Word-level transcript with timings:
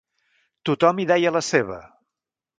Tothom 0.69 1.03
hi 1.03 1.05
deia 1.13 1.35
la 1.37 1.43
seva. 1.51 1.79